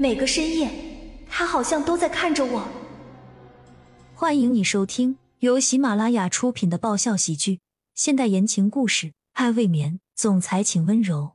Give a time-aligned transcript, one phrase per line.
[0.00, 0.70] 每个深夜，
[1.28, 2.66] 他好像都在看着我。
[4.14, 7.60] 欢迎你收听由喜马拉雅出品的爆笑喜剧、
[7.94, 11.32] 现代言情故事《爱未眠》，总裁请温柔。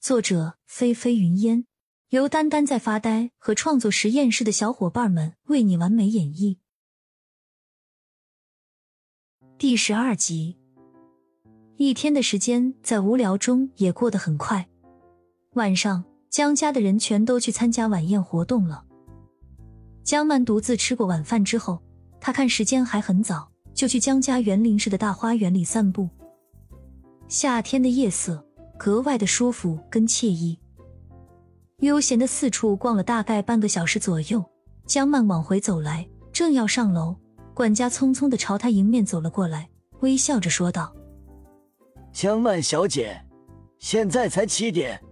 [0.00, 1.66] 作者：菲菲云烟，
[2.08, 6.56] 由丹丹在发呆和创作实验室的小伙伴们为你完美演绎。
[9.58, 10.56] 第十二集，
[11.76, 14.70] 一天的时间在无聊中也过得很快。
[15.52, 18.84] 晚上，江家的人全都去参加晚宴活动了。
[20.02, 21.80] 江曼独自吃过晚饭之后，
[22.20, 26.08] 他看时间还很早，就去江家园林式的大花园里散步。
[27.28, 28.44] 夏天的夜色
[28.78, 30.58] 格外的舒服跟惬意，
[31.78, 34.44] 悠闲的四处逛了大概半个小时左右，
[34.86, 37.16] 江曼往回走来，正要上楼。
[37.52, 39.68] 管家匆匆的朝他迎面走了过来，
[40.00, 40.94] 微笑着说道
[42.12, 43.18] ：“江曼小姐，
[43.78, 45.02] 现在才七点，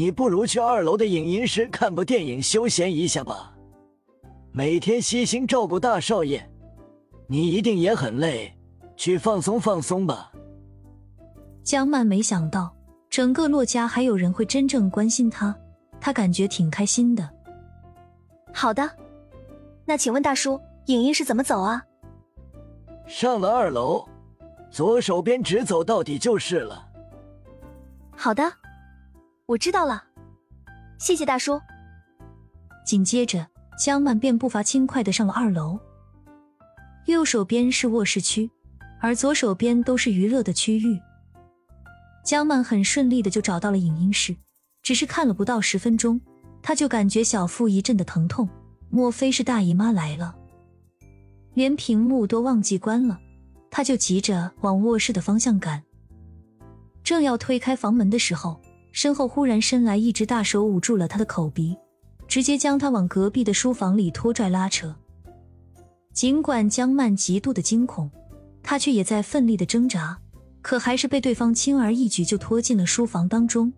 [0.00, 3.52] 你不如去二楼的影音室看部电影休闲一下吧。
[4.50, 6.42] 每天悉心照顾大少爷，
[7.26, 8.50] 你一定也很累，
[8.96, 10.32] 去放松放松吧。”
[11.62, 12.74] 江曼没想到
[13.10, 15.54] 整个洛家还有人会真正关心他，
[16.00, 17.28] 他感觉挺开心的。
[18.54, 18.90] 好的，
[19.84, 20.58] 那请问大叔。
[20.86, 21.84] 影音室怎么走啊？
[23.06, 24.08] 上了二楼，
[24.70, 26.88] 左手边直走到底就是了。
[28.16, 28.50] 好的，
[29.50, 30.04] 我知道了，
[31.00, 31.60] 谢谢大叔。
[32.86, 35.76] 紧接着，江曼便步伐轻快的上了二楼。
[37.06, 38.48] 右手边是卧室区，
[39.00, 41.00] 而左手边都是娱乐的区域。
[42.24, 44.36] 江曼很顺利的就找到了影音室，
[44.84, 46.20] 只是看了不到十分钟，
[46.62, 48.48] 她就感觉小腹一阵的疼痛，
[48.88, 50.36] 莫非是大姨妈来了？
[51.54, 53.18] 连屏幕都忘记关了，
[53.68, 55.82] 她就急着往卧室的方向赶。
[57.02, 58.60] 正要推开房门的时候，
[58.92, 61.76] 身后忽然伸来一只大手捂住了他的口鼻，
[62.26, 64.94] 直接将他往隔壁的书房里拖拽拉扯。
[66.12, 68.10] 尽管江曼极度的惊恐，
[68.62, 70.18] 他却也在奋力的挣扎，
[70.60, 73.72] 可还是被对方轻而易举就拖进了书房当中。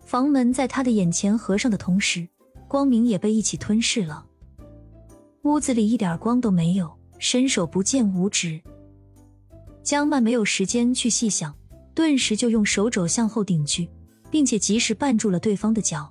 [0.00, 2.26] 房门在他的眼前合上的同时，
[2.66, 4.26] 光明也被一起吞噬了。
[5.42, 8.60] 屋子里一点光都没有，伸手不见五指。
[9.82, 11.54] 江曼没有时间去细想，
[11.94, 13.88] 顿时就用手肘向后顶去，
[14.30, 16.10] 并且及时绊住了对方的脚。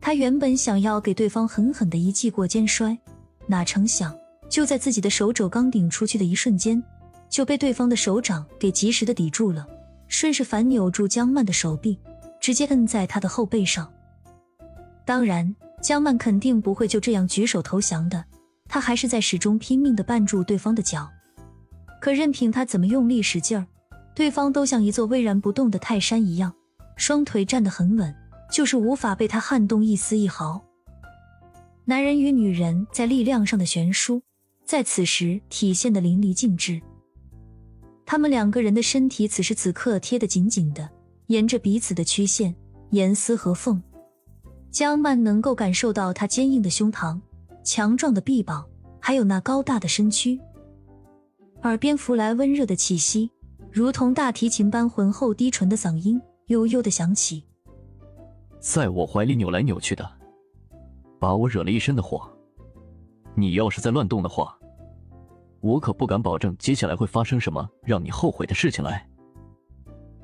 [0.00, 2.98] 他原本想要给对方狠狠的一记过肩摔，
[3.46, 4.16] 哪成想
[4.48, 6.82] 就在自己的手肘刚顶出去的一瞬间，
[7.28, 9.66] 就被对方的手掌给及时的抵住了，
[10.08, 11.98] 顺势反扭住江曼的手臂，
[12.40, 13.92] 直接摁在他的后背上。
[15.04, 15.54] 当然。
[15.82, 18.24] 江曼肯定不会就这样举手投降的，
[18.68, 21.10] 他还是在始终拼命的绊住对方的脚。
[22.00, 23.66] 可任凭他怎么用力使劲儿，
[24.14, 26.52] 对方都像一座巍然不动的泰山一样，
[26.96, 28.14] 双腿站得很稳，
[28.50, 30.62] 就是无法被他撼动一丝一毫。
[31.84, 34.22] 男人与女人在力量上的悬殊，
[34.64, 36.80] 在此时体现的淋漓尽致。
[38.04, 40.88] 他们两个人的身体此时此刻贴得紧紧的，
[41.28, 42.54] 沿着彼此的曲线
[42.90, 43.82] 严丝合缝。
[44.70, 47.20] 江曼能够感受到他坚硬的胸膛、
[47.64, 48.66] 强壮的臂膀，
[49.00, 50.38] 还有那高大的身躯。
[51.62, 53.30] 耳边拂来温热的气息，
[53.72, 57.42] 如同大提琴般浑厚低沉的嗓音悠悠的响起。
[58.60, 60.08] 在我怀里扭来扭去的，
[61.18, 62.30] 把我惹了一身的火。
[63.34, 64.56] 你要是再乱动的话，
[65.60, 69.08] 我可不敢保证接下来会发生什么让你后悔的事情来。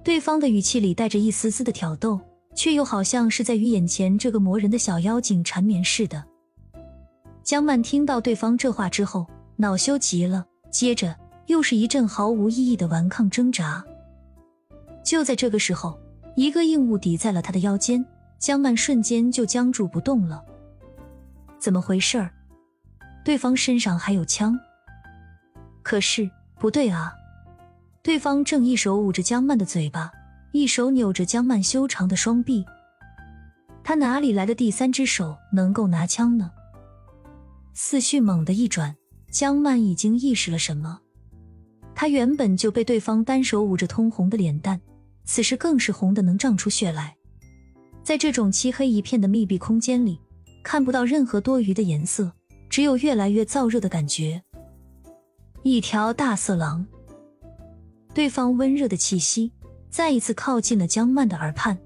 [0.04, 2.20] 对方的语气里带着一丝丝的挑逗。
[2.54, 6.24] 却又好像是在与眼前这个磨人的小妖精缠绵似的。
[7.44, 11.14] 江曼听到对方这话之后，恼羞极了，接着
[11.48, 13.84] 又是一阵毫无意义的顽抗挣扎。
[15.04, 15.98] 就在这个时候，
[16.36, 18.04] 一个硬物抵在了他的腰间，
[18.38, 20.42] 江曼瞬间就僵住不动了。
[21.58, 22.30] 怎么回事儿？
[23.24, 24.58] 对方身上还有枪？
[25.82, 27.12] 可是不对啊，
[28.02, 30.12] 对方正一手捂着江曼的嘴巴。
[30.52, 32.64] 一手扭着江曼修长的双臂，
[33.84, 36.50] 他哪里来的第三只手能够拿枪呢？
[37.74, 38.96] 思绪猛地一转，
[39.30, 41.00] 江曼已经意识了什么。
[42.00, 44.80] 她原本就被对方单手捂着通红的脸蛋，
[45.24, 47.16] 此时更是红的能胀出血来。
[48.04, 50.20] 在这种漆黑一片的密闭空间里，
[50.62, 52.30] 看不到任何多余的颜色，
[52.70, 54.40] 只有越来越燥热的感觉。
[55.64, 56.86] 一条大色狼，
[58.14, 59.50] 对方温热的气息。
[59.90, 61.76] 再一次靠近了江曼的耳畔。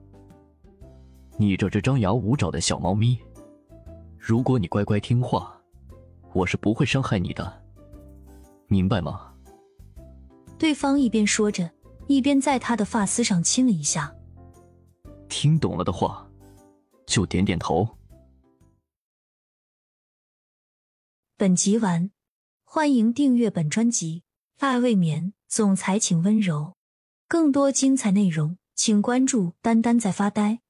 [1.38, 3.18] 你这只张牙舞爪的小猫咪，
[4.18, 5.58] 如果你乖乖听话，
[6.34, 7.50] 我是不会伤害你的，
[8.66, 9.31] 明白吗？
[10.62, 11.72] 对方一边说着，
[12.06, 14.14] 一边在他的发丝上亲了一下。
[15.28, 16.30] 听懂了的话，
[17.04, 17.98] 就点点头。
[21.36, 22.12] 本集完，
[22.62, 24.22] 欢迎订阅本专辑
[24.64, 26.76] 《爱未眠》，总裁请温柔。
[27.26, 30.60] 更多精彩内容，请关注“丹丹在发呆”。